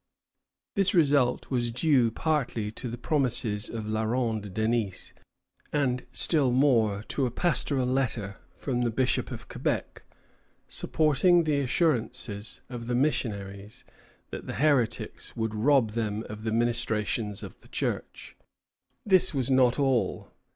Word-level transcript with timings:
This 0.73 0.95
result 0.95 1.51
was 1.51 1.69
due 1.69 2.09
partly 2.09 2.71
to 2.71 2.89
the 2.89 2.97
promises 2.97 3.69
of 3.69 3.85
La 3.85 4.01
Ronde 4.01 4.51
Denys, 4.51 5.13
and 5.71 6.07
still 6.11 6.49
more 6.49 7.03
to 7.09 7.27
a 7.27 7.29
pastoral 7.29 7.85
letter 7.85 8.37
from 8.57 8.81
the 8.81 8.89
Bishop 8.89 9.29
of 9.29 9.47
Quebec, 9.47 10.01
supporting 10.67 11.43
the 11.43 11.59
assurances 11.59 12.61
of 12.67 12.87
the 12.87 12.95
missionaries 12.95 13.85
that 14.31 14.47
the 14.47 14.55
heretics 14.55 15.35
would 15.37 15.53
rob 15.53 15.91
them 15.91 16.23
of 16.27 16.45
the 16.45 16.51
ministrations 16.51 17.43
of 17.43 17.61
the 17.61 17.67
Church. 17.67 18.35
This 19.05 19.35
was 19.35 19.51
not 19.51 19.77
all. 19.77 20.31